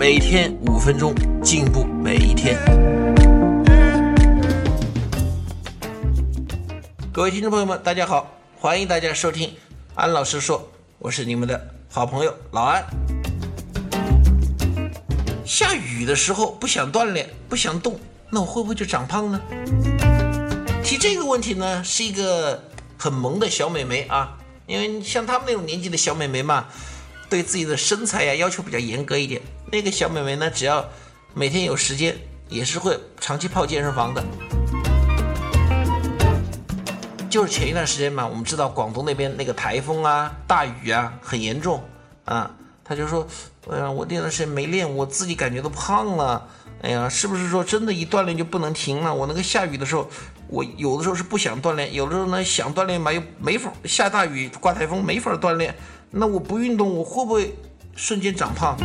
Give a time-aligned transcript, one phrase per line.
[0.00, 2.56] 每天五分钟，进步每一天。
[7.12, 9.54] 各位听众朋友们，大家好，欢迎大家收听
[9.94, 10.66] 安老师说，
[10.98, 12.82] 我是你们的好朋友老安。
[15.44, 19.38] 下雨的时候不想锻炼，不想动，那我会不会就长胖呢？
[20.82, 22.64] 提这个问题呢，是一个
[22.96, 26.64] 很萌的小美眉啊，因为像她们那种年纪的小美眉嘛。
[27.30, 29.40] 对自己的身材呀要求比较严格一点。
[29.70, 30.84] 那个小美眉呢，只要
[31.32, 32.16] 每天有时间，
[32.48, 34.22] 也是会长期泡健身房的。
[37.30, 41.80] 就是前一段时间嘛，我们知道广东那边那个台风啊、大雨啊很严重
[42.24, 42.50] 啊，
[42.82, 43.24] 他就说
[43.70, 46.48] ：“哎呀，我那段时间没练，我自己感觉都胖了。
[46.82, 49.14] 哎呀，是不是说真的，一锻炼就不能停了？
[49.14, 50.10] 我那个下雨的时候，
[50.48, 53.72] 我有的时候是不想锻炼，有的时候呢想锻炼吧，又没法。
[53.84, 55.72] 下大雨、刮台风，没法锻炼。”
[56.12, 57.54] 那我不运动，我会不会
[57.94, 58.76] 瞬间长胖？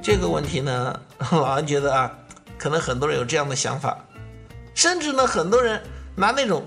[0.00, 1.00] 这个问题呢，
[1.32, 2.12] 老安觉得啊，
[2.56, 3.98] 可能很多人有这样的想法，
[4.72, 5.82] 甚至呢，很多人
[6.14, 6.64] 拿那种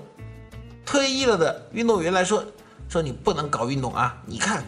[0.86, 2.44] 退役了的运动员来说，
[2.90, 4.22] 说你不能搞运动啊！
[4.26, 4.66] 你看，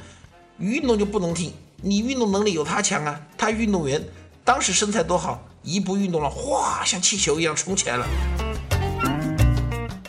[0.58, 3.20] 运动就不能停，你运动能力有他强啊！
[3.38, 4.02] 他运动员
[4.46, 8.08] 当时身材多好，一不运动了，哗，像气球一样冲起来了。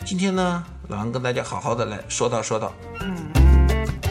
[0.05, 0.63] 今天呢？
[0.89, 2.71] 老王跟大家好好的来说道说道。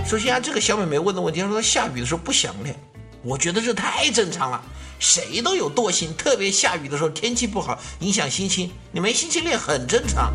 [0.05, 2.77] 首先啊，这个小美眉问的问题，她说下雨的时候不想练，
[3.23, 4.63] 我觉得这太正常了，
[4.99, 10.35] 谁都有惰性，特别下雨的时候天气不好，影响心情，你没心情练很正常。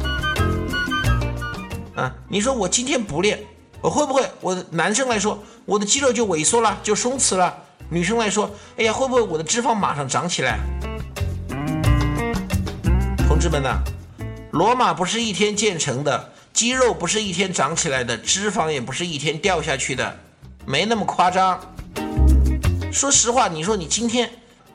[1.95, 3.39] 啊，你说我今天不练，
[3.79, 4.27] 我会不会？
[4.39, 7.53] 我男生来说，我的肌肉就萎缩了，就松弛了；
[7.87, 10.57] 女生来说，哎呀，会不会我的脂肪马上长起来？
[13.27, 13.77] 同志们呐！
[14.51, 20.19] 罗马不是一天建成的，肌肉不是一天长起来的，脂肪也不是一天掉下去的，
[20.65, 21.59] 没那么夸张。
[22.91, 24.29] 说实话，你说你今天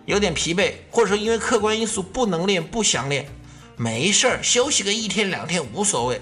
[0.05, 3.29] 有点疲惫，或者说因为客观因素不能练、不想练，
[3.77, 6.21] 没事儿，休息个一天两天无所谓。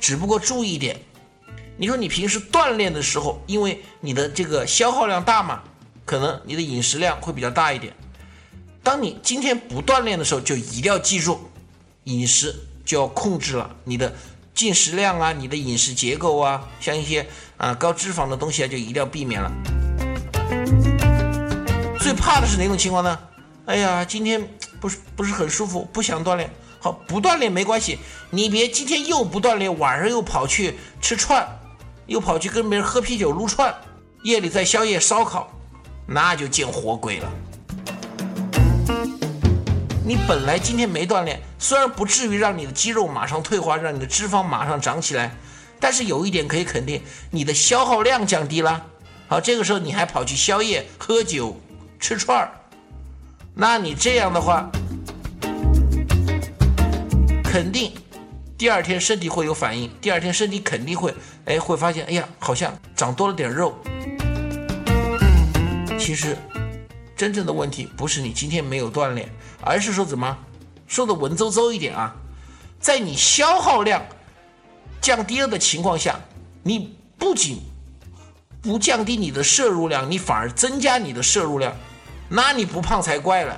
[0.00, 1.00] 只不过注意一点，
[1.76, 5.62] 你说你平时锻炼的时候，因为你的这个消耗量大嘛，
[6.04, 7.94] 可能你的饮食量会比较大一点。
[8.82, 11.50] 当你今天不锻炼的时候，就一定要记住
[12.04, 12.54] 饮食。
[12.82, 14.12] 就要控制了你的
[14.60, 17.26] 进食量啊，你的饮食结构啊，像一些
[17.56, 19.50] 啊高脂肪的东西啊，就一定要避免了。
[21.98, 23.18] 最怕的是哪种情况呢？
[23.64, 24.46] 哎呀，今天
[24.78, 26.50] 不是不是很舒服，不想锻炼。
[26.78, 27.98] 好，不锻炼没关系，
[28.28, 31.48] 你别今天又不锻炼，晚上又跑去吃串，
[32.04, 33.74] 又跑去跟别人喝啤酒撸串，
[34.24, 35.50] 夜里再宵夜烧烤，
[36.06, 37.32] 那就见活鬼了。
[40.10, 45.32] 你本来今天没锻炼，虽然不至于让你的肌肉马上退化，让你的脂肪马上长起来，
[45.78, 47.00] 但是有一点可以肯定，
[47.30, 48.84] 你的消耗量降低了。
[49.28, 51.56] 好，这个时候你还跑去宵夜、喝酒、
[52.00, 52.50] 吃串儿，
[53.54, 54.68] 那你这样的话，
[57.44, 57.92] 肯定
[58.58, 63.78] 第二天身体会有反应，第二天身体肯定会，哎，会发现，哎呀，好像长多了点肉。
[65.96, 66.36] 其实。
[67.20, 69.28] 真正的问题不是你今天没有锻炼，
[69.60, 70.38] 而是说怎么
[70.86, 72.16] 说的文绉绉一点啊，
[72.80, 74.02] 在你消耗量
[75.02, 76.18] 降低了的情况下，
[76.62, 77.60] 你不仅
[78.62, 81.76] 不降低你的摄入量，你反而增加你的摄入量，
[82.30, 83.54] 那你不胖才怪了。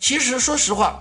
[0.00, 1.00] 其实说实话，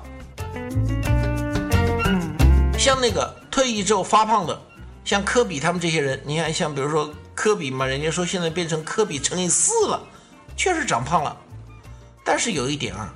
[2.77, 4.61] 像那个退役之后发胖的，
[5.03, 9.99] 像科比他们这些人，你看像比如说科比嘛，人家说现在变成科比乘以四了，
[10.55, 11.37] 确实长胖了。
[12.23, 13.13] 但是有一点啊，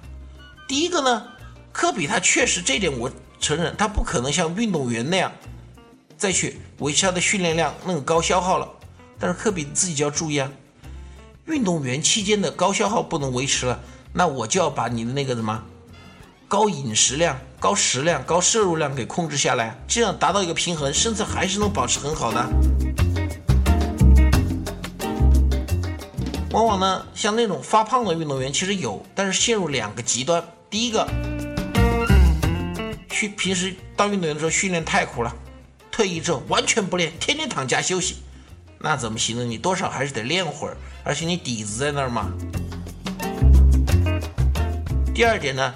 [0.68, 1.27] 第一个呢，
[1.71, 3.09] 科比他确实这点我
[3.39, 5.31] 承认，他不可能像运动员那样
[6.18, 8.68] 再去维持他的训练量那个高消耗了。
[9.19, 10.51] 但是科比自己就要注意啊，
[11.45, 13.80] 运动员期间的高消耗不能维持了，
[14.13, 15.63] 那我就要把你的那个什么
[16.48, 22.45] 高饮食量、高食量、高摄入量给控制下来，这样达到一个平衡，身材还是能保持很好的。
[26.57, 30.44] 往往呢，像那种发胖的运动员其实有，但是陷入两个极端。
[30.71, 31.07] 第一个，
[33.12, 35.31] 去平时当运动员的时候训练太苦了，
[35.92, 38.24] 退役之后完全不练，天天躺家休息，
[38.80, 39.44] 那怎么行呢？
[39.44, 42.31] 你多少还是得练会儿，而且你底子在那儿嘛。
[45.13, 45.75] 第二点呢，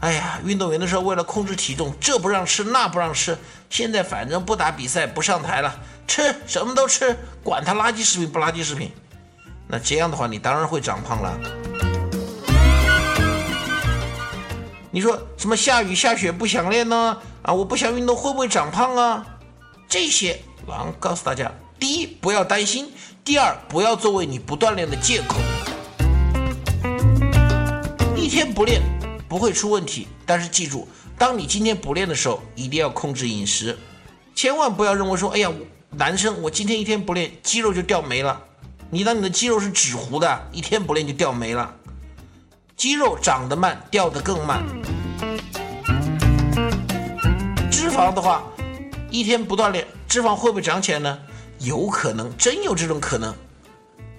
[0.00, 3.36] 哎呀，运动员的时候为了控制体重，这不让吃那不让吃，
[3.68, 5.78] 现在反正不打比赛不上台了，
[6.08, 8.90] 吃什么都吃，管他垃圾食品不垃圾食品。
[9.72, 11.40] 那这样的话，你当然会长胖了。
[14.90, 17.16] 你说什么下雨下雪不想练呢？
[17.40, 19.26] 啊，我不想运动会不会长胖啊？
[19.88, 22.84] 这些狼告诉大家：第一，不要担心；
[23.24, 25.38] 第二，不要作为你不锻炼的借口。
[28.14, 28.82] 一天不练
[29.26, 30.86] 不会出问题，但是记住，
[31.16, 33.78] 当你今天不练的时候，一定要控制饮食，
[34.34, 35.50] 千万不要认为说：哎呀，
[35.88, 38.38] 男生我今天一天不练，肌肉就掉没了。
[38.94, 41.74] 你当你的肌肉是纸糊的，一天不练就掉没了。
[42.76, 44.62] 肌肉长得慢，掉得更慢。
[47.70, 48.42] 脂肪的话，
[49.10, 51.18] 一天不锻炼，脂肪会不会长起来呢？
[51.60, 53.34] 有可能，真有这种可能。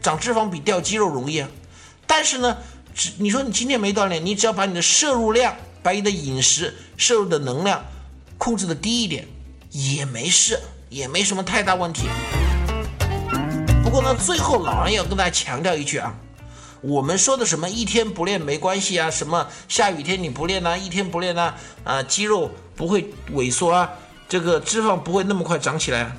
[0.02, 1.48] 长脂肪比掉肌肉容易啊。
[2.08, 2.58] 但是呢，
[2.96, 7.86] 只你说你今天没锻炼，你只要把你的摄入量、把你的饮食摄入的能量
[8.40, 9.28] 控制的低一点，
[9.70, 10.60] 也没事，
[10.90, 12.08] 也没什么太大问题。
[13.94, 16.16] 不过呢，最后老杨要跟大家强调一句啊。
[16.82, 19.12] 我们说的什么一天不练没关系啊？
[19.12, 20.76] 什么下雨天你不练呢？
[20.76, 21.54] 一天不练呢？
[21.84, 23.88] 啊，肌肉不会萎缩啊，
[24.28, 26.16] 这个脂肪不会那么快长起来啊。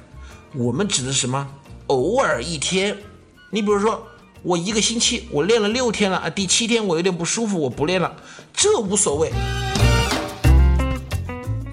[0.53, 1.49] 我们指的是什么？
[1.89, 2.97] 偶尔一天，
[3.51, 4.07] 你比如说
[4.45, 8.15] 我一个星期我练了六天了啊，第七天我有点不舒服，我不练了，
[8.53, 9.33] 这无所谓。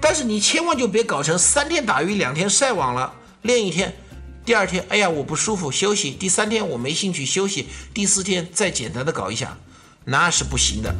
[0.00, 3.12] 但是你千万就别搞成三天打鱼两天晒网了，
[3.42, 3.94] 练一天。
[4.44, 6.10] 第二天，哎呀，我不舒服，休息。
[6.10, 7.68] 第三天，我没兴趣休息。
[7.94, 9.56] 第四天，再简单的搞一下，
[10.04, 10.92] 那是不行的。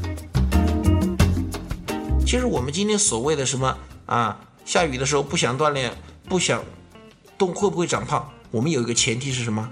[2.25, 5.93] 其实我们今天所谓的什么啊，下雨的时候不想锻炼，
[6.29, 6.63] 不想
[7.37, 8.31] 动，会不会长胖？
[8.53, 9.69] 我们有一个前提是什么？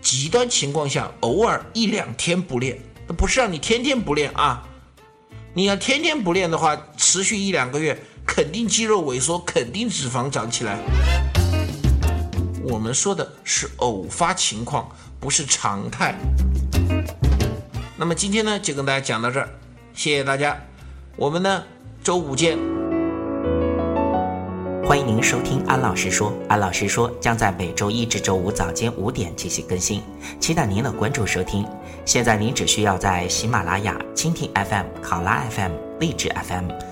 [0.00, 2.78] 极端情况下，偶尔一两天不练，
[3.08, 4.62] 那不是让你天天不练啊。
[5.54, 10.78] 你要天天不练的话，持续一两个月，肯定肌肉萎缩，肯定脂肪长起来。
[12.72, 14.88] 我们说的是偶发情况，
[15.20, 16.14] 不是常态。
[17.98, 19.46] 那么今天呢，就跟大家讲到这儿，
[19.92, 20.56] 谢谢大家。
[21.16, 21.62] 我们呢，
[22.02, 22.56] 周五见。
[24.86, 30.02] 欢迎您收听安老师说，安老师说将在每周一至周五早间五点进行更新，
[30.40, 31.66] 期待您的关注收听。
[32.06, 36.91] 现在您只需要在喜马拉雅、蜻蜓 FM、考拉 FM、荔枝 FM。